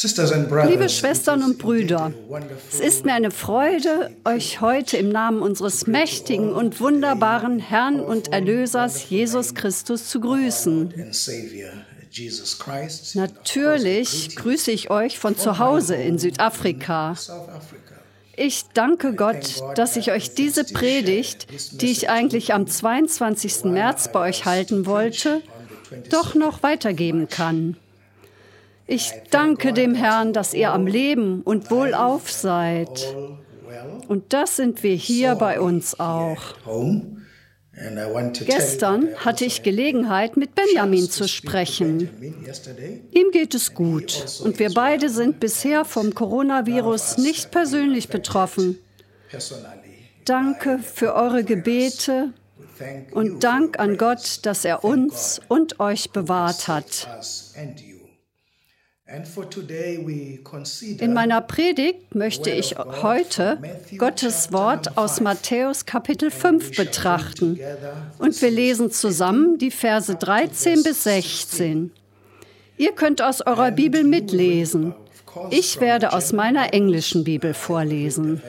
[0.00, 2.12] Liebe Schwestern und Brüder,
[2.70, 8.32] es ist mir eine Freude, euch heute im Namen unseres mächtigen und wunderbaren Herrn und
[8.32, 10.94] Erlösers Jesus Christus zu grüßen.
[13.14, 17.16] Natürlich grüße ich euch von zu Hause in Südafrika.
[18.36, 21.48] Ich danke Gott, dass ich euch diese Predigt,
[21.82, 23.64] die ich eigentlich am 22.
[23.64, 25.42] März bei euch halten wollte,
[26.08, 27.76] doch noch weitergeben kann.
[28.90, 33.14] Ich danke dem Herrn, dass ihr am Leben und wohlauf seid.
[34.08, 36.54] Und das sind wir hier bei uns auch.
[38.46, 42.08] Gestern hatte ich Gelegenheit, mit Benjamin zu sprechen.
[43.12, 48.78] Ihm geht es gut und wir beide sind bisher vom Coronavirus nicht persönlich betroffen.
[50.24, 52.32] Danke für eure Gebete
[53.12, 57.06] und Dank an Gott, dass er uns und euch bewahrt hat.
[60.98, 63.58] In meiner Predigt möchte ich heute
[63.96, 67.58] Gottes Wort aus Matthäus Kapitel 5 betrachten
[68.18, 71.90] und wir lesen zusammen die Verse 13 bis 16.
[72.76, 74.94] Ihr könnt aus eurer Bibel mitlesen.
[75.50, 78.42] Ich werde aus meiner englischen Bibel vorlesen.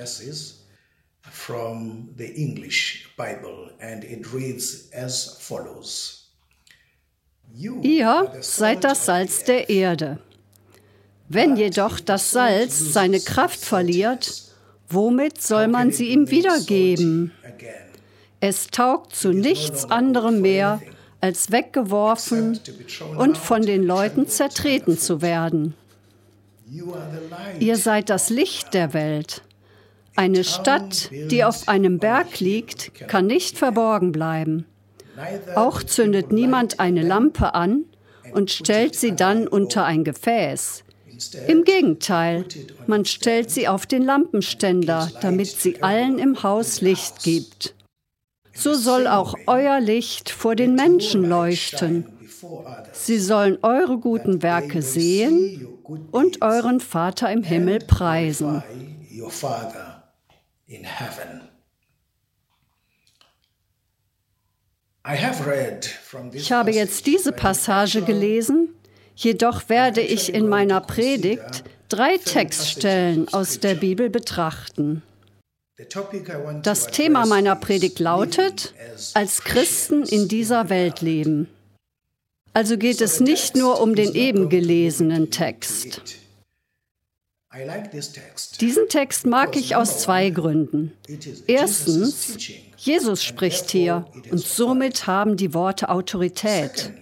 [7.81, 10.19] Ihr seid das Salz der Erde.
[11.31, 14.41] Wenn jedoch das Salz seine Kraft verliert,
[14.89, 17.31] womit soll man sie ihm wiedergeben?
[18.39, 20.81] Es taugt zu nichts anderem mehr,
[21.22, 22.59] als weggeworfen
[23.16, 25.75] und von den Leuten zertreten zu werden.
[27.59, 29.44] Ihr seid das Licht der Welt.
[30.16, 34.66] Eine Stadt, die auf einem Berg liegt, kann nicht verborgen bleiben.
[35.55, 37.85] Auch zündet niemand eine Lampe an
[38.31, 40.83] und stellt sie dann unter ein Gefäß.
[41.48, 42.45] Im Gegenteil,
[42.88, 47.75] man stellt sie auf den Lampenständer, damit sie allen im Haus Licht gibt.
[48.53, 52.06] So soll auch euer Licht vor den Menschen leuchten.
[52.94, 55.68] Sie sollen eure guten Werke sehen
[56.12, 58.63] und euren Vater im Himmel preisen.
[66.34, 68.78] Ich habe jetzt diese Passage gelesen
[69.22, 75.02] Jedoch werde ich in meiner Predigt drei Textstellen aus der Bibel betrachten.
[76.63, 78.74] Das Thema meiner Predigt lautet,
[79.13, 81.50] als Christen in dieser Welt leben.
[82.53, 86.01] Also geht es nicht nur um den eben gelesenen Text.
[88.62, 90.94] Diesen Text mag ich aus zwei Gründen.
[91.46, 92.38] Erstens,
[92.78, 96.94] Jesus spricht hier und somit haben die Worte Autorität.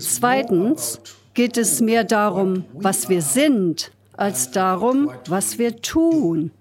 [0.00, 1.00] Zweitens,
[1.34, 6.52] geht es mehr darum, was wir sind, als darum, was wir tun.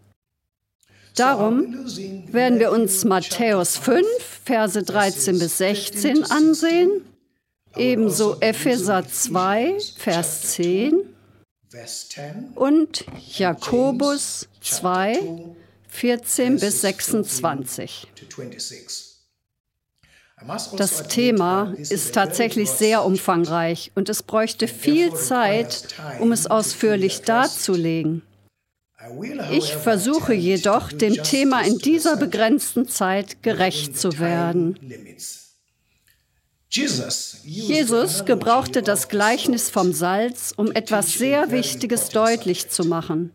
[1.15, 1.85] Darum
[2.31, 4.05] werden wir uns Matthäus 5,
[4.45, 7.05] Verse 13 bis 16 ansehen,
[7.75, 10.93] ebenso Epheser 2, Vers 10
[12.55, 13.05] und
[13.37, 15.19] Jakobus 2,
[15.87, 18.07] 14 bis 26.
[20.77, 25.87] Das Thema ist tatsächlich sehr umfangreich und es bräuchte viel Zeit,
[26.19, 28.23] um es ausführlich darzulegen.
[29.51, 34.77] Ich versuche jedoch, dem Thema in dieser begrenzten Zeit gerecht zu werden.
[36.69, 43.31] Jesus gebrauchte das Gleichnis vom Salz, um etwas sehr Wichtiges deutlich zu machen.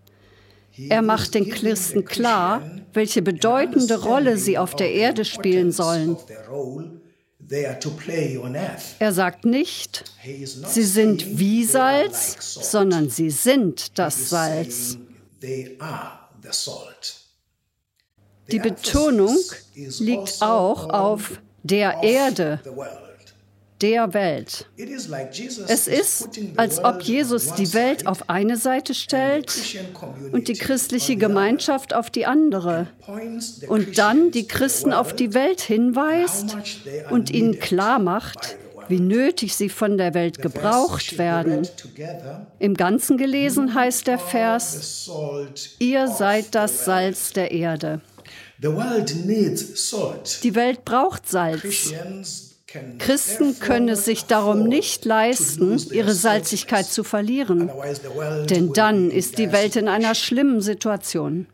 [0.89, 2.63] Er macht den Christen klar,
[2.93, 6.17] welche bedeutende Rolle sie auf der Erde spielen sollen.
[8.99, 12.37] Er sagt nicht, sie sind wie Salz,
[12.71, 14.99] sondern sie sind das Salz.
[18.51, 19.37] Die Betonung
[19.75, 22.61] liegt auch auf der Erde,
[23.81, 24.67] der Welt.
[25.69, 29.55] Es ist, als ob Jesus die Welt auf eine Seite stellt
[30.33, 32.89] und die christliche Gemeinschaft auf die andere
[33.69, 36.57] und dann die Christen auf die Welt hinweist
[37.11, 38.57] und ihnen klar macht,
[38.89, 41.69] wie nötig sie von der Welt gebraucht werden.
[42.59, 45.11] Im Ganzen gelesen heißt der Vers,
[45.79, 48.01] ihr seid das Salz der Erde.
[48.61, 48.75] Die
[50.55, 51.93] Welt braucht Salz.
[52.99, 57.71] Christen können es sich darum nicht leisten, ihre Salzigkeit zu verlieren,
[58.51, 61.47] denn dann ist die Welt in einer schlimmen Situation.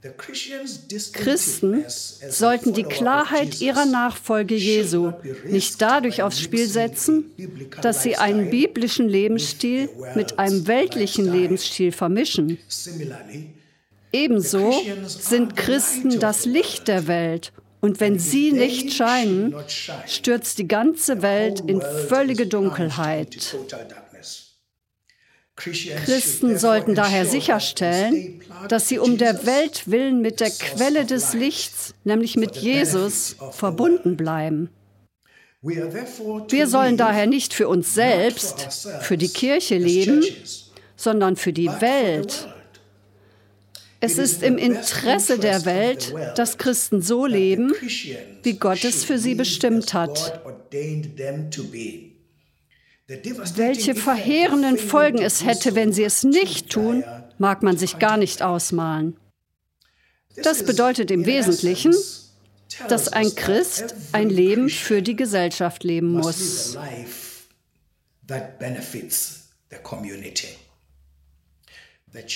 [1.12, 5.12] Christen sollten die Klarheit ihrer Nachfolge Jesu
[5.46, 7.30] nicht dadurch aufs Spiel setzen,
[7.80, 12.58] dass sie einen biblischen Lebensstil mit einem weltlichen Lebensstil vermischen.
[14.12, 14.74] Ebenso
[15.06, 17.52] sind Christen das Licht der Welt
[17.84, 19.54] und wenn sie nicht scheinen,
[20.06, 23.54] stürzt die ganze Welt in völlige Dunkelheit.
[25.54, 28.40] Christen sollten daher sicherstellen,
[28.70, 34.16] dass sie um der Welt willen mit der Quelle des Lichts, nämlich mit Jesus, verbunden
[34.16, 34.70] bleiben.
[35.60, 40.24] Wir sollen daher nicht für uns selbst, für die Kirche leben,
[40.96, 42.48] sondern für die Welt,
[44.04, 47.72] es ist im Interesse der Welt, dass Christen so leben,
[48.42, 50.42] wie Gott es für sie bestimmt hat.
[53.56, 57.02] Welche verheerenden Folgen es hätte, wenn sie es nicht tun,
[57.38, 59.16] mag man sich gar nicht ausmalen.
[60.36, 61.94] Das bedeutet im Wesentlichen,
[62.88, 66.76] dass ein Christ ein Leben für die Gesellschaft leben muss.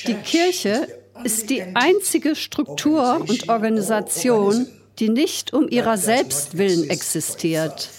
[0.07, 0.89] Die Kirche
[1.23, 4.67] ist die einzige Struktur und Organisation,
[4.99, 7.91] die nicht um ihrer selbst willen existiert.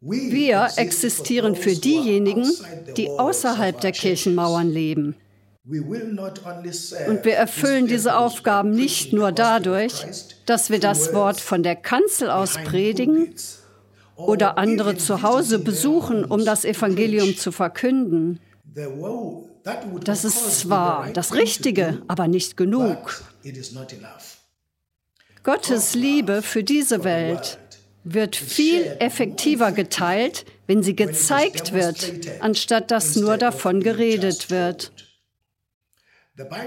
[0.00, 2.48] Wir existieren für diejenigen,
[2.96, 5.16] die außerhalb der Kirchenmauern leben.
[5.66, 10.04] Und wir erfüllen diese Aufgaben nicht nur dadurch,
[10.44, 13.34] dass wir das Wort von der Kanzel aus predigen
[14.14, 18.40] oder andere zu Hause besuchen, um das Evangelium zu verkünden.
[20.04, 23.22] Das ist zwar das Richtige, aber nicht genug.
[25.42, 27.58] Gottes Liebe für diese Welt
[28.04, 34.92] wird viel effektiver geteilt, wenn sie gezeigt wird, anstatt dass nur davon geredet wird.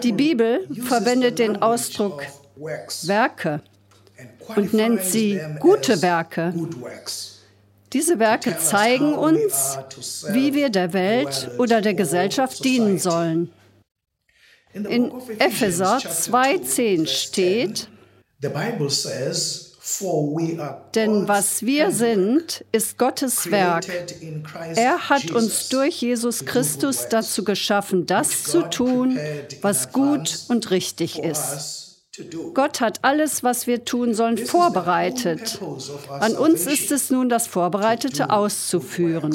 [0.03, 2.23] Die Bibel verwendet den Ausdruck
[3.03, 3.61] Werke
[4.55, 6.53] und nennt sie gute Werke.
[7.93, 9.77] Diese Werke zeigen uns,
[10.31, 13.51] wie wir der Welt oder der Gesellschaft dienen sollen.
[14.73, 17.87] In Epheser 2.10 steht,
[20.93, 23.85] denn was wir sind, ist Gottes Werk.
[24.75, 29.17] Er hat uns durch Jesus Christus dazu geschaffen, das zu tun,
[29.61, 31.86] was gut und richtig ist.
[32.53, 35.59] Gott hat alles, was wir tun sollen, vorbereitet.
[36.09, 39.33] An uns ist es nun, das Vorbereitete auszuführen.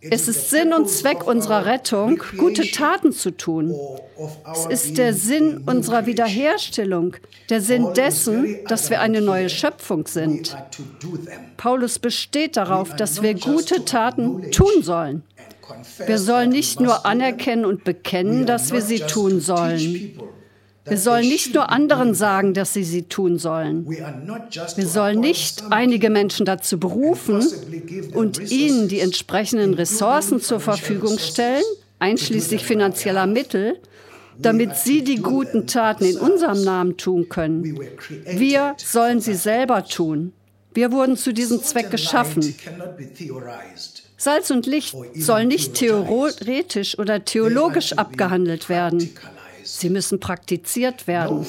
[0.00, 3.74] Es ist Sinn und Zweck unserer Rettung, gute Taten zu tun.
[4.52, 7.16] Es ist der Sinn unserer Wiederherstellung,
[7.50, 10.56] der Sinn dessen, dass wir eine neue Schöpfung sind.
[11.56, 15.24] Paulus besteht darauf, dass wir gute Taten tun sollen.
[16.06, 20.16] Wir sollen nicht nur anerkennen und bekennen, dass wir sie tun sollen.
[20.84, 23.88] Wir sollen nicht nur anderen sagen, dass sie sie tun sollen.
[23.88, 27.46] Wir sollen nicht einige Menschen dazu berufen
[28.14, 31.64] und ihnen die entsprechenden Ressourcen zur Verfügung stellen,
[31.98, 33.78] einschließlich finanzieller Mittel,
[34.38, 37.78] damit sie die guten Taten in unserem Namen tun können.
[38.24, 40.32] Wir sollen sie selber tun.
[40.74, 42.54] Wir wurden zu diesem Zweck geschaffen.
[44.16, 49.10] Salz und Licht sollen nicht theoretisch oder theologisch abgehandelt werden.
[49.78, 51.46] Sie müssen praktiziert werden.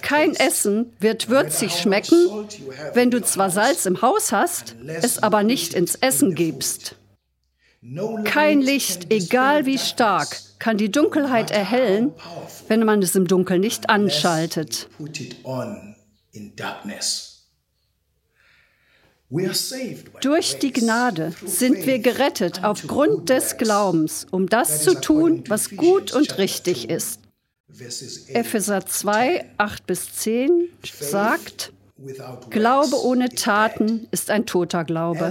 [0.00, 2.48] Kein Essen wird würzig schmecken,
[2.94, 6.96] wenn du zwar Salz im Haus hast, es aber nicht ins Essen gibst.
[8.24, 12.12] Kein Licht, egal wie stark, kann die Dunkelheit erhellen,
[12.68, 14.88] wenn man es im Dunkeln nicht anschaltet.
[19.30, 26.12] Durch die Gnade sind wir gerettet aufgrund des Glaubens, um das zu tun, was gut
[26.12, 27.20] und richtig ist.
[28.28, 30.68] Epheser 2, 8 bis 10
[31.00, 31.72] sagt,
[32.48, 35.30] Glaube ohne Taten ist ein toter Glaube.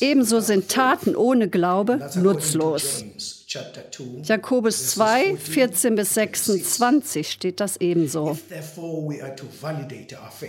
[0.00, 3.04] Ebenso sind Taten ohne Glaube nutzlos.
[4.24, 8.38] Jakobus 2, 14 bis 26 steht das ebenso.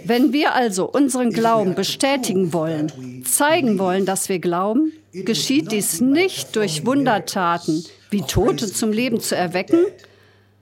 [0.03, 6.57] Wenn wir also unseren Glauben bestätigen wollen, zeigen wollen, dass wir glauben, geschieht dies nicht
[6.57, 9.85] durch Wundertaten, wie Tote zum Leben zu erwecken,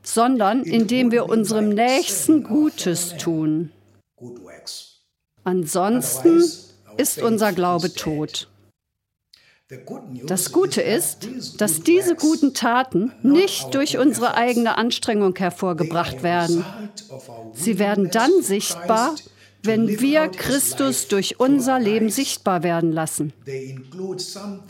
[0.03, 3.71] sondern indem wir unserem Nächsten Gutes tun.
[5.43, 6.43] Ansonsten
[6.97, 8.47] ist unser Glaube tot.
[10.25, 16.63] Das Gute ist, dass diese guten Taten nicht durch unsere eigene Anstrengung hervorgebracht werden.
[17.53, 19.15] Sie werden dann sichtbar,
[19.63, 23.33] wenn wir Christus durch unser Leben sichtbar werden lassen.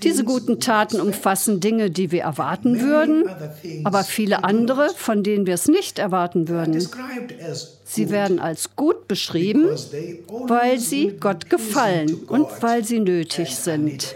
[0.01, 3.30] Diese guten Taten umfassen Dinge, die wir erwarten würden,
[3.84, 6.88] aber viele andere, von denen wir es nicht erwarten würden.
[7.84, 9.68] Sie werden als gut beschrieben,
[10.48, 14.16] weil sie Gott gefallen und weil sie nötig sind.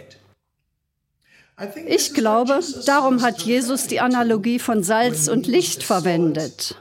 [1.87, 6.75] Ich glaube, darum hat Jesus die Analogie von Salz und Licht verwendet.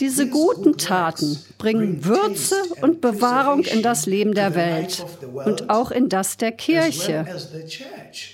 [0.00, 5.04] Diese guten Taten bringen Würze und Bewahrung in das Leben der Welt
[5.44, 7.24] und auch in das der Kirche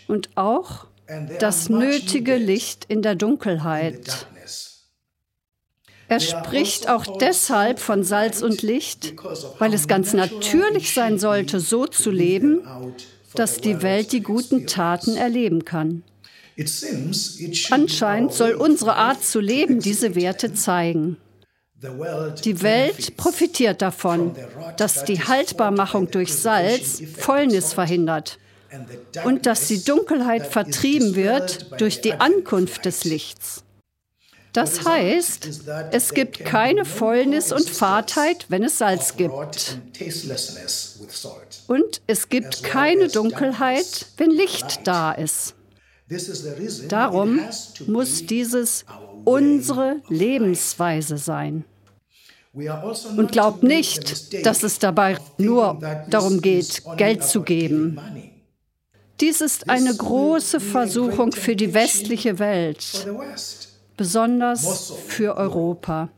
[0.09, 0.87] und auch
[1.39, 4.27] das nötige Licht in der Dunkelheit.
[6.09, 9.15] Er spricht auch deshalb von Salz und Licht,
[9.59, 12.67] weil es ganz natürlich sein sollte, so zu leben,
[13.35, 16.03] dass die Welt die guten Taten erleben kann.
[17.71, 21.17] Anscheinend soll unsere Art zu leben diese Werte zeigen.
[22.45, 24.35] Die Welt profitiert davon,
[24.77, 28.39] dass die Haltbarmachung durch Salz Fäulnis verhindert
[29.25, 33.65] und dass die Dunkelheit vertrieben wird durch die Ankunft des Lichts.
[34.53, 35.49] Das heißt,
[35.93, 39.79] es gibt keine Fäulnis und Fahrtheit, wenn es Salz gibt.
[41.69, 45.55] Und es gibt keine Dunkelheit, wenn Licht da ist.
[46.89, 47.41] Darum
[47.87, 48.85] muss dieses
[49.25, 51.65] unsere Lebensweise sein.
[52.53, 55.79] Und glaubt nicht, dass es dabei nur
[56.09, 58.01] darum geht, Geld zu geben.
[59.21, 63.07] Dies ist eine große Versuchung für die westliche Welt,
[64.01, 66.09] besonders für Europa.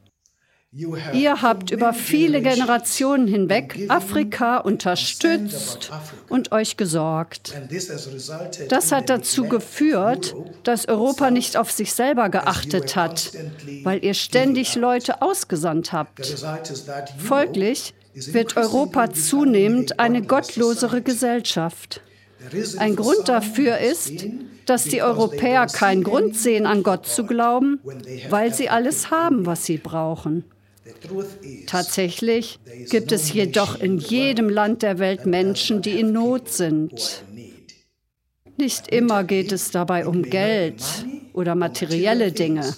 [1.13, 5.91] Ihr habt über viele Generationen hinweg Afrika unterstützt
[6.29, 7.53] und euch gesorgt.
[8.69, 13.33] Das hat dazu geführt, dass Europa nicht auf sich selber geachtet hat,
[13.83, 16.25] weil ihr ständig Leute ausgesandt habt.
[17.19, 22.01] Folglich wird Europa zunehmend eine gottlosere Gesellschaft.
[22.79, 24.27] Ein Grund dafür ist,
[24.67, 27.81] dass die Europäer keinen Grund sehen, an Gott zu glauben,
[28.31, 30.45] weil sie alles haben, was sie brauchen.
[31.67, 32.59] Tatsächlich
[32.91, 37.25] gibt es jedoch in jedem Land der Welt Menschen, die in Not sind.
[38.57, 40.83] Nicht immer geht es dabei um Geld
[41.33, 42.75] oder materielle Dinge.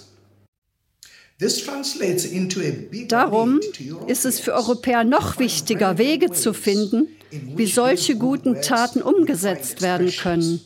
[3.09, 3.59] Darum
[4.07, 10.11] ist es für Europäer noch wichtiger, Wege zu finden, wie solche guten Taten umgesetzt werden
[10.11, 10.61] können.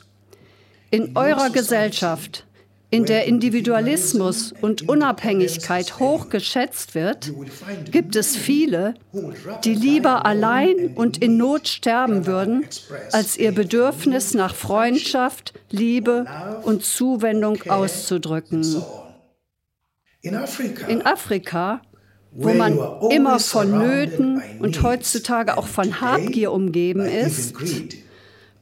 [0.91, 2.45] In eurer Gesellschaft
[2.91, 7.31] in der Individualismus und Unabhängigkeit hoch geschätzt wird,
[7.91, 8.95] gibt es viele,
[9.63, 12.65] die lieber allein und in Not sterben würden,
[13.11, 16.25] als ihr Bedürfnis nach Freundschaft, Liebe
[16.63, 18.83] und Zuwendung auszudrücken.
[20.21, 21.81] In Afrika,
[22.31, 22.77] wo man
[23.11, 27.55] immer von Nöten und heutzutage auch von Habgier umgeben ist,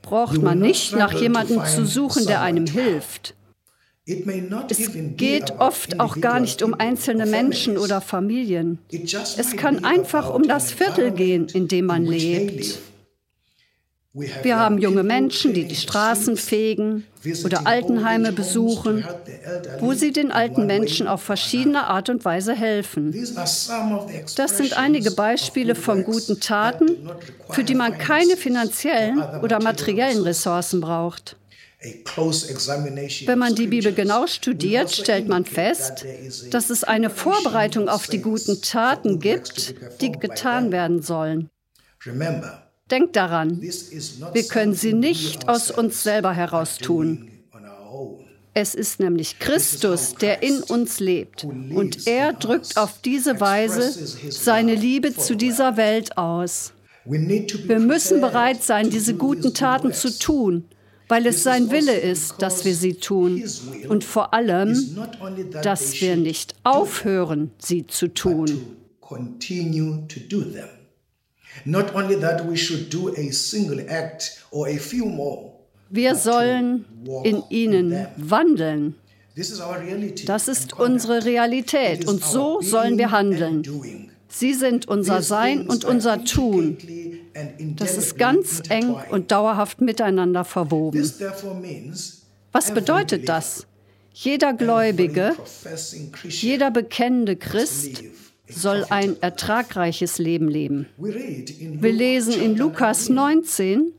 [0.02, 3.36] braucht man nicht nach jemandem zu suchen, der einem hilft.
[4.70, 8.80] Es geht oft auch gar nicht um einzelne Menschen oder Familien.
[8.90, 12.80] Es kann einfach um das Viertel gehen, in dem man lebt.
[14.44, 17.06] Wir haben junge Menschen, die die Straßen fegen
[17.44, 19.06] oder Altenheime besuchen,
[19.80, 23.14] wo sie den alten Menschen auf verschiedene Art und Weise helfen.
[24.36, 27.10] Das sind einige Beispiele von guten Taten,
[27.50, 31.36] für die man keine finanziellen oder materiellen Ressourcen braucht.
[33.26, 36.06] Wenn man die Bibel genau studiert, stellt man fest,
[36.50, 41.52] dass es eine Vorbereitung auf die guten Taten gibt, die getan werden sollen.
[42.91, 47.29] Denkt daran, wir können sie nicht aus uns selber heraus tun.
[48.53, 51.44] Es ist nämlich Christus, der in uns lebt.
[51.44, 53.91] Und er drückt auf diese Weise
[54.32, 56.74] seine Liebe zu dieser Welt aus.
[57.06, 60.65] Wir müssen bereit sein, diese guten Taten zu tun
[61.08, 63.44] weil es sein Wille ist, dass wir sie tun
[63.88, 64.75] und vor allem,
[65.63, 68.46] dass wir nicht aufhören, sie zu tun.
[75.90, 76.86] Wir sollen
[77.24, 78.96] in ihnen wandeln.
[80.26, 83.64] Das ist unsere Realität und so sollen wir handeln.
[84.30, 86.78] Sie sind unser Sein und unser Tun.
[87.76, 91.12] Das ist ganz eng und dauerhaft miteinander verwoben.
[92.52, 93.68] Was bedeutet das?
[94.14, 95.36] Jeder Gläubige,
[96.28, 98.04] jeder bekennende Christ
[98.50, 100.88] soll ein ertragreiches Leben leben.
[100.98, 103.94] Wir lesen in Lukas 19,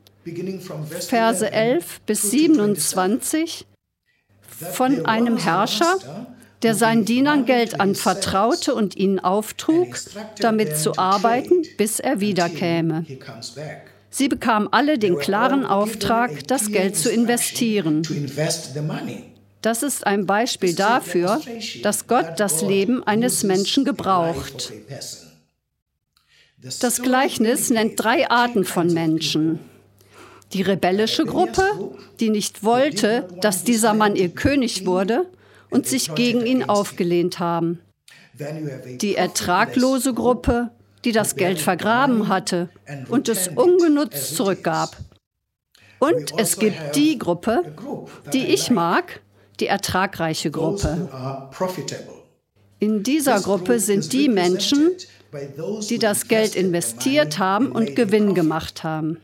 [1.01, 3.67] Verse 11 bis 27
[4.73, 5.97] von einem Herrscher,
[6.63, 9.97] der seinen Dienern Geld anvertraute und ihnen auftrug,
[10.41, 13.07] damit zu arbeiten, bis er wiederkäme.
[14.11, 18.03] Sie bekamen alle den klaren Auftrag, das Geld zu investieren.
[19.63, 21.41] Das ist ein Beispiel dafür,
[21.83, 24.73] dass Gott das Leben eines Menschen gebraucht.
[26.81, 29.61] Das Gleichnis nennt drei Arten von Menschen.
[30.53, 31.63] Die rebellische Gruppe,
[32.21, 35.27] die nicht wollte, dass dieser Mann ihr König wurde
[35.71, 37.81] und sich gegen ihn aufgelehnt haben.
[39.01, 40.71] Die ertraglose Gruppe,
[41.05, 42.71] die das Geld vergraben hatte
[43.09, 44.97] und es ungenutzt zurückgab.
[45.99, 47.65] Und es gibt die Gruppe,
[48.33, 49.21] die ich mag,
[49.61, 51.09] die ertragreiche Gruppe.
[52.79, 54.93] In dieser Gruppe sind die Menschen,
[55.89, 59.19] die das Geld investiert haben und Gewinn gemacht haben.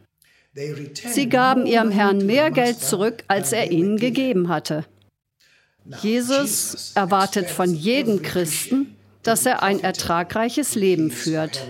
[0.55, 4.85] Sie gaben ihrem Herrn mehr Geld zurück, als er ihnen gegeben hatte.
[6.03, 11.67] Jesus erwartet von jedem Christen, dass er ein ertragreiches Leben führt.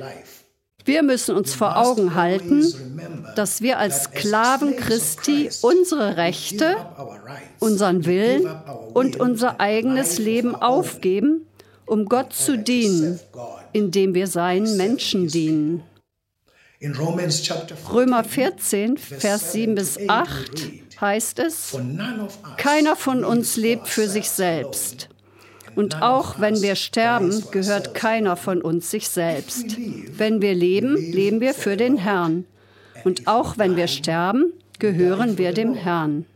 [0.84, 2.62] Wir müssen uns vor Augen halten,
[3.36, 6.76] dass wir als Sklaven Christi unsere Rechte,
[7.58, 8.46] unseren Willen
[8.92, 11.46] und unser eigenes Leben aufgeben,
[11.86, 13.18] um Gott zu dienen,
[13.72, 15.82] indem wir seinen Menschen dienen.
[17.90, 21.76] Römer 14, Vers 7 bis 8 heißt es,
[22.58, 25.08] keiner von uns lebt für sich selbst.
[25.74, 29.76] Und auch wenn wir sterben, gehört keiner von uns sich selbst.
[30.16, 32.44] Wenn wir leben, leben wir für den Herrn.
[33.04, 36.26] Und auch wenn wir sterben, gehören wir dem Herrn.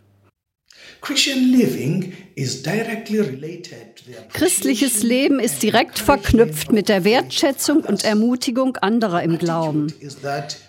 [4.32, 9.92] Christliches Leben ist direkt verknüpft mit der Wertschätzung und Ermutigung anderer im Glauben.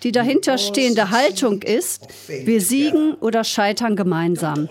[0.02, 4.68] Die dahinterstehende Haltung ist, wir siegen oder scheitern gemeinsam.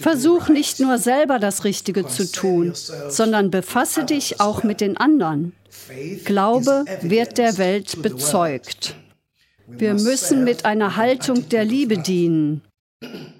[0.00, 2.72] Versuch nicht nur selber das Richtige zu tun,
[3.08, 5.52] sondern befasse dich auch mit den anderen.
[6.24, 8.94] Glaube wird der Welt bezeugt.
[9.66, 12.62] Wir müssen mit einer Haltung der Liebe dienen.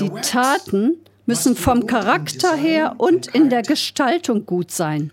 [0.00, 5.12] Die Taten müssen vom Charakter her und in der Gestaltung gut sein.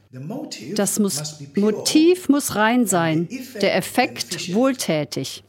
[0.75, 3.27] Das muss, Motiv muss rein sein,
[3.61, 5.43] der Effekt wohltätig.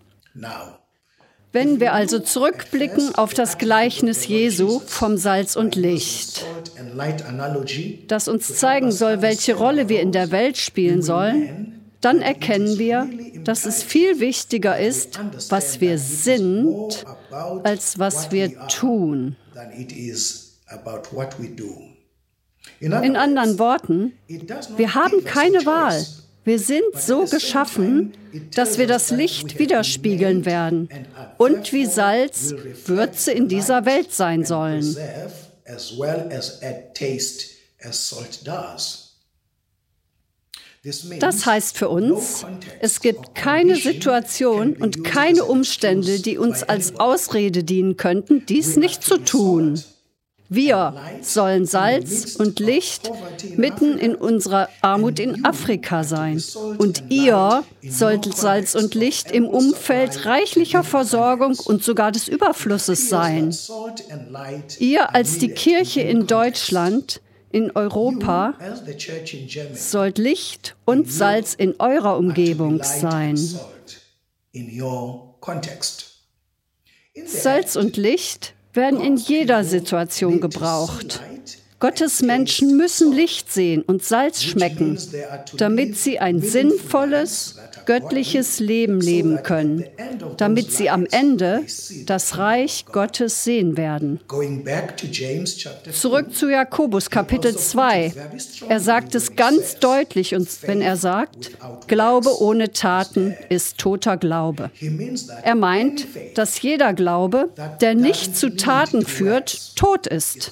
[1.53, 6.45] Wenn wir also zurückblicken auf das Gleichnis Jesu vom Salz und Licht,
[8.07, 13.09] das uns zeigen soll, welche Rolle wir in der Welt spielen sollen, dann erkennen wir,
[13.45, 15.19] dass es viel wichtiger ist,
[15.51, 17.05] was wir sind,
[17.63, 19.37] als was wir tun.
[22.81, 24.13] In anderen Worten,
[24.77, 26.07] wir haben keine Wahl.
[26.45, 28.15] Wir sind so geschaffen,
[28.55, 30.89] dass wir das Licht widerspiegeln werden
[31.37, 32.55] und wie Salz
[32.87, 34.97] Würze in dieser Welt sein sollen.
[41.21, 42.47] Das heißt für uns,
[42.81, 49.03] es gibt keine Situation und keine Umstände, die uns als Ausrede dienen könnten, dies nicht
[49.03, 49.83] zu tun.
[50.51, 53.11] Wir sollen Salz und Licht
[53.57, 56.43] mitten in unserer Armut in Afrika sein.
[56.79, 63.55] Und ihr sollt Salz und Licht im Umfeld reichlicher Versorgung und sogar des Überflusses sein.
[64.79, 68.55] Ihr als die Kirche in Deutschland in Europa
[69.73, 73.37] sollt Licht und Salz in eurer Umgebung sein.
[77.27, 81.21] Salz und Licht werden in jeder Situation gebraucht.
[81.81, 84.99] Gottes Menschen müssen Licht sehen und Salz schmecken,
[85.57, 89.85] damit sie ein sinnvolles, göttliches Leben leben können,
[90.37, 91.61] damit sie am Ende
[92.05, 94.19] das Reich Gottes sehen werden.
[95.93, 98.13] Zurück zu Jakobus Kapitel 2.
[98.69, 101.53] Er sagt es ganz deutlich, wenn er sagt,
[101.87, 104.73] Glaube ohne Taten ist toter Glaube.
[105.45, 110.51] Er meint, dass jeder Glaube, der nicht zu Taten führt, tot ist.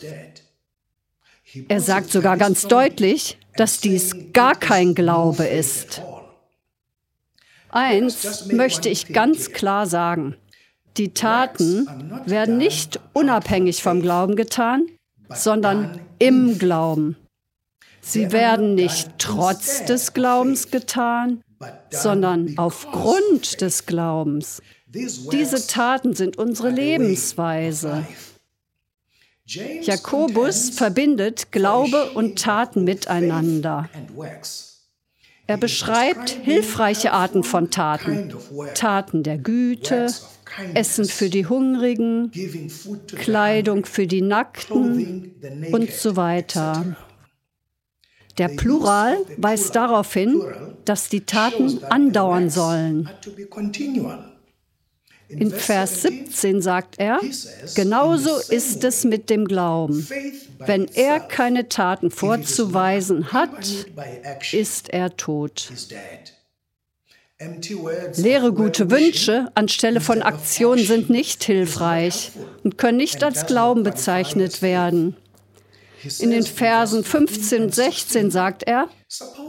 [1.68, 6.02] Er sagt sogar ganz deutlich, dass dies gar kein Glaube ist.
[7.70, 10.36] Eins möchte ich ganz klar sagen.
[10.96, 11.86] Die Taten
[12.24, 14.86] werden nicht unabhängig vom Glauben getan,
[15.28, 17.16] sondern im Glauben.
[18.00, 21.42] Sie werden nicht trotz des Glaubens getan,
[21.90, 24.62] sondern aufgrund des Glaubens.
[24.86, 28.06] Diese Taten sind unsere Lebensweise.
[29.46, 33.88] Jakobus verbindet Glaube und Taten miteinander.
[35.46, 38.34] Er beschreibt hilfreiche Arten von Taten.
[38.74, 40.08] Taten der Güte,
[40.74, 42.32] Essen für die Hungrigen,
[43.06, 45.34] Kleidung für die Nackten
[45.70, 46.96] und so weiter.
[48.38, 50.42] Der Plural weist darauf hin,
[50.84, 53.08] dass die Taten andauern sollen.
[55.28, 57.20] In Vers 17 sagt er,
[57.74, 60.06] genauso ist es mit dem Glauben.
[60.58, 63.86] Wenn er keine Taten vorzuweisen hat,
[64.52, 65.72] ist er tot.
[68.16, 72.30] Leere gute Wünsche anstelle von Aktionen sind nicht hilfreich
[72.62, 75.16] und können nicht als Glauben bezeichnet werden.
[76.20, 78.88] In den Versen 15 und 16 sagt er,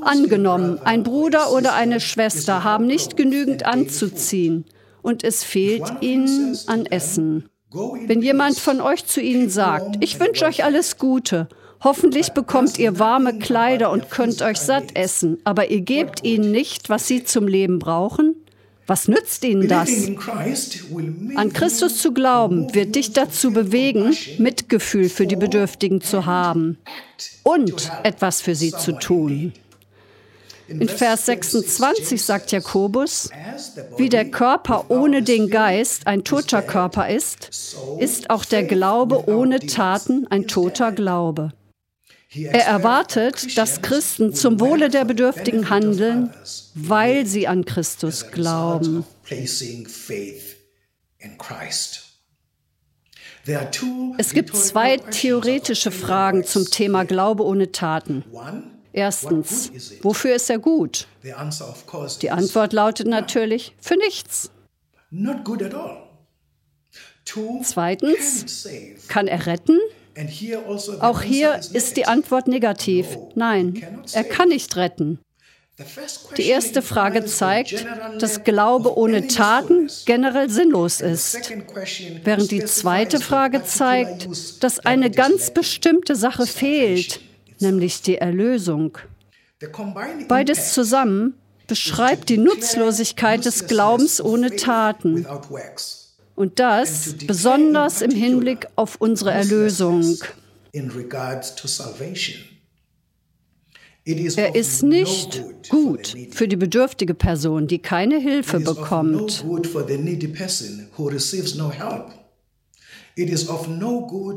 [0.01, 4.65] angenommen, ein Bruder oder eine Schwester haben nicht genügend anzuziehen
[5.01, 7.49] und es fehlt ihnen an Essen.
[7.71, 11.49] Wenn jemand von euch zu ihnen sagt, ich wünsche euch alles Gute,
[11.83, 16.89] hoffentlich bekommt ihr warme Kleider und könnt euch satt essen, aber ihr gebt ihnen nicht,
[16.89, 18.36] was sie zum Leben brauchen,
[18.88, 19.89] was nützt ihnen das?
[21.36, 26.77] An Christus zu glauben wird dich dazu bewegen, Mitgefühl für die Bedürftigen zu haben
[27.43, 29.51] und etwas für sie zu tun.
[30.67, 33.30] In Vers 26 sagt Jakobus,
[33.97, 37.49] wie der Körper ohne den Geist ein toter Körper ist,
[37.99, 41.51] ist auch der Glaube ohne Taten ein toter Glaube.
[42.34, 46.34] Er erwartet, dass Christen zum Wohle der Bedürftigen handeln,
[46.75, 49.06] weil sie an Christus glauben.
[54.17, 58.25] Es gibt zwei theoretische Fragen zum Thema Glaube ohne Taten.
[58.97, 61.05] Erstens, wofür ist er gut?
[61.23, 64.49] Die Antwort lautet natürlich, für nichts.
[67.62, 68.67] Zweitens,
[69.07, 69.77] kann er retten?
[70.15, 73.19] Also Auch hier ist die Antwort negativ.
[73.36, 73.83] Nein,
[74.13, 75.19] er kann nicht retten.
[76.38, 77.86] Die erste Frage zeigt,
[78.17, 81.51] dass Glaube ohne Taten generell sinnlos ist,
[82.23, 87.21] während die zweite Frage zeigt, dass eine ganz bestimmte Sache fehlt,
[87.62, 88.98] nämlich die Erlösung.
[90.28, 91.34] Beides zusammen
[91.67, 95.26] beschreibt die Nutzlosigkeit des Glaubens ohne Taten.
[96.36, 100.17] Und das besonders im Hinblick auf unsere Erlösung.
[104.36, 109.43] Er ist nicht gut für die bedürftige Person, die keine Hilfe bekommt.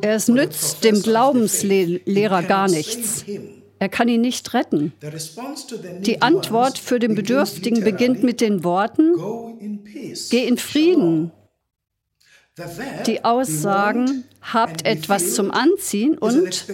[0.03, 3.25] Es nützt dem Glaubenslehrer gar nichts.
[3.79, 4.93] Er kann ihn nicht retten.
[6.01, 9.15] Die Antwort für den Bedürftigen beginnt mit den Worten,
[10.31, 11.33] Geh in Frieden.
[13.07, 16.67] Die Aussagen, habt etwas zum Anziehen und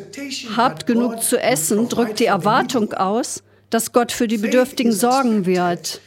[0.56, 6.00] habt genug zu essen, drückt die Erwartung aus, dass Gott für die Bedürftigen sorgen wird.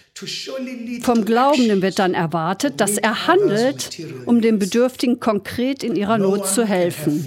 [1.02, 6.48] Vom Glaubenden wird dann erwartet, dass er handelt, um den Bedürftigen konkret in ihrer Not
[6.48, 7.26] zu helfen.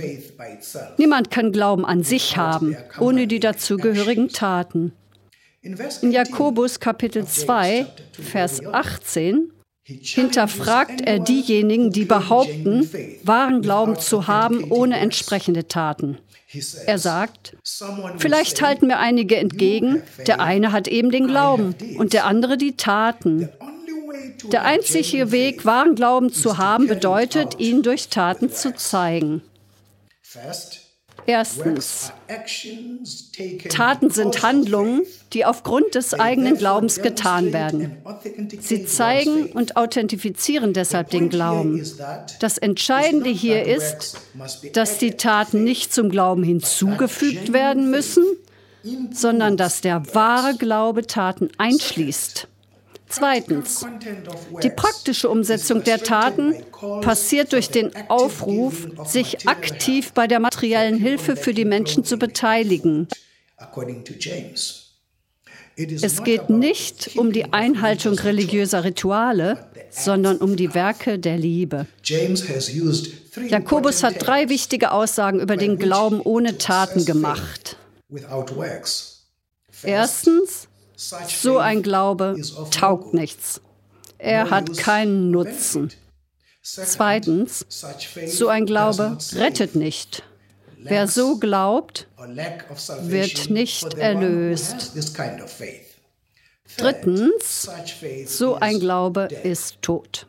[0.98, 4.92] Niemand kann Glauben an sich haben, ohne die dazugehörigen Taten.
[5.62, 9.52] In Jakobus Kapitel 2, Vers 18
[10.00, 12.88] hinterfragt er diejenigen, die behaupten,
[13.22, 16.18] wahren Glauben zu haben ohne entsprechende Taten.
[16.87, 17.57] Er sagt,
[18.18, 22.76] vielleicht halten mir einige entgegen, der eine hat eben den Glauben und der andere die
[22.76, 23.48] Taten.
[24.50, 29.42] Der einzige Weg, wahren Glauben zu haben, bedeutet, ihn durch Taten zu zeigen.
[31.26, 32.12] Erstens,
[33.68, 37.96] Taten sind Handlungen, die aufgrund des eigenen Glaubens getan werden.
[38.61, 41.85] Sie zeigen und authentifizieren deshalb den Glauben.
[42.40, 44.18] Das Entscheidende hier ist,
[44.72, 48.24] dass die Taten nicht zum Glauben hinzugefügt werden müssen,
[49.12, 52.48] sondern dass der wahre Glaube Taten einschließt.
[53.12, 53.87] Zweitens,
[54.62, 56.55] die praktische Umsetzung der Taten
[57.03, 63.09] passiert durch den Aufruf, sich aktiv bei der materiellen Hilfe für die Menschen zu beteiligen.
[65.77, 71.87] Es geht nicht um die Einhaltung religiöser Rituale, sondern um die Werke der Liebe.
[73.48, 77.77] Jakobus hat drei wichtige Aussagen über den Glauben ohne Taten gemacht.
[79.83, 80.68] Erstens,
[81.28, 83.60] so ein Glaube taugt nichts.
[84.18, 85.90] Er hat keinen Nutzen.
[86.62, 87.66] Zweitens,
[88.26, 90.22] so ein Glaube rettet nicht.
[90.78, 92.06] Wer so glaubt,
[93.00, 94.92] wird nicht erlöst.
[96.76, 97.68] Drittens,
[98.26, 100.26] so ein Glaube ist tot.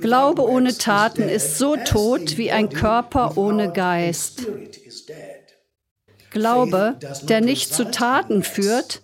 [0.00, 4.46] Glaube ohne Taten ist so tot wie ein Körper ohne Geist.
[6.30, 9.02] Glaube, der nicht zu Taten führt,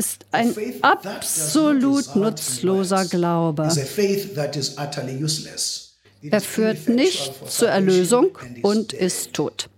[0.00, 3.68] ist ein absolut nutzloser Glaube.
[6.22, 9.68] Er führt nicht zur Erlösung und ist tot.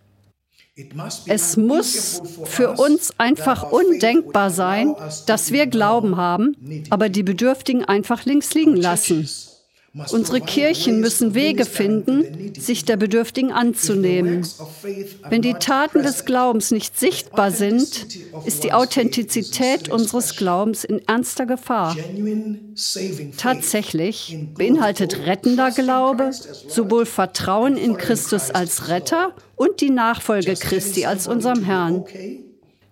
[1.26, 4.94] Es muss für uns einfach undenkbar sein,
[5.26, 6.56] dass wir Glauben haben,
[6.88, 9.28] aber die Bedürftigen einfach links liegen lassen.
[10.10, 14.46] Unsere Kirchen müssen Wege finden, sich der Bedürftigen anzunehmen.
[15.28, 18.06] Wenn die Taten des Glaubens nicht sichtbar sind,
[18.46, 21.94] ist die Authentizität unseres Glaubens in ernster Gefahr.
[23.36, 31.28] Tatsächlich beinhaltet rettender Glaube sowohl Vertrauen in Christus als Retter und die Nachfolge Christi als
[31.28, 32.04] unserem Herrn.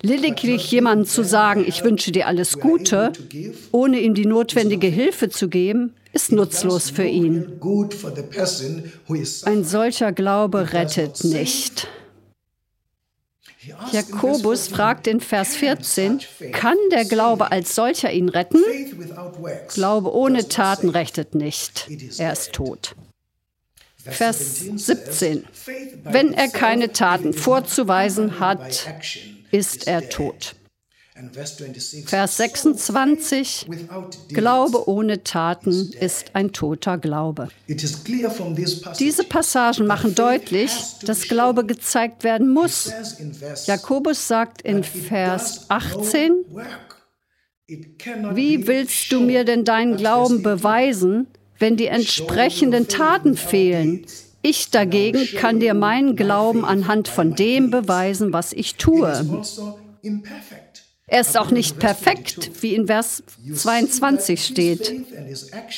[0.02, 3.12] Lediglich jemandem zu sagen, ich wünsche dir alles Gute,
[3.72, 7.61] ohne ihm die notwendige Hilfe zu geben, ist nutzlos für ihn.
[9.44, 11.88] Ein solcher Glaube rettet nicht.
[13.92, 16.20] Jakobus fragt in Vers 14,
[16.53, 18.62] kann der Glaube als solcher ihn retten?
[19.68, 21.88] Glaube ohne Taten rettet nicht.
[22.18, 22.96] Er ist tot.
[24.03, 25.44] Vers 17.
[26.05, 28.88] Wenn er keine Taten vorzuweisen hat,
[29.51, 30.55] ist er tot.
[32.06, 33.66] Vers 26,
[34.28, 37.48] Glaube ohne Taten ist ein toter Glaube.
[38.98, 40.72] Diese Passagen machen deutlich,
[41.04, 42.92] dass Glaube gezeigt werden muss.
[43.66, 46.44] Jakobus sagt in Vers 18,
[48.35, 51.26] wie willst du mir denn deinen Glauben beweisen,
[51.59, 54.06] wenn die entsprechenden Taten fehlen?
[54.42, 59.12] Ich dagegen kann dir meinen Glauben anhand von dem beweisen, was ich tue.
[61.12, 64.94] Er ist auch nicht perfekt, wie in Vers 22 steht.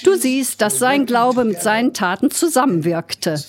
[0.05, 3.43] Du siehst, dass sein Glaube mit seinen Taten zusammenwirkte.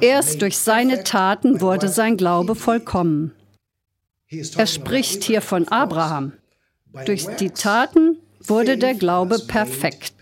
[0.00, 3.32] Erst durch seine Taten wurde sein Glaube vollkommen.
[4.56, 6.32] Er spricht hier von Abraham.
[7.06, 10.14] Durch die Taten wurde der Glaube perfekt.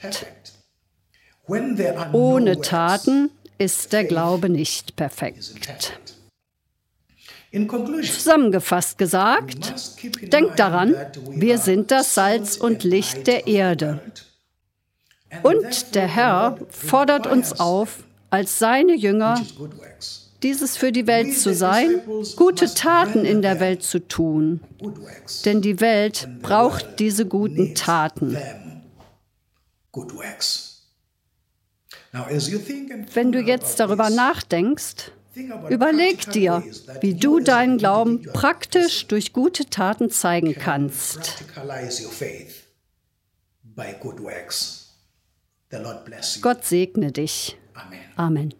[2.12, 5.52] Ohne Taten ist der Glaube nicht perfekt.
[7.52, 9.74] Zusammengefasst gesagt,
[10.32, 10.94] denkt daran,
[11.30, 14.00] wir sind das Salz und Licht der Erde.
[15.42, 19.40] Und der Herr fordert uns auf, als seine Jünger,
[20.42, 22.02] dieses für die Welt zu sein,
[22.36, 24.60] gute Taten in der Welt zu tun.
[25.44, 28.36] Denn die Welt braucht diese guten Taten.
[33.14, 35.12] Wenn du jetzt darüber nachdenkst,
[35.68, 36.62] Überleg dir,
[37.00, 41.44] wie du deinen Glauben praktisch durch gute Taten zeigen kannst.
[46.40, 47.56] Gott segne dich.
[48.16, 48.54] Amen.